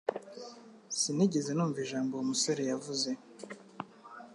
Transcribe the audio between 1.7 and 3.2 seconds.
ijambo uwo musore yavuze.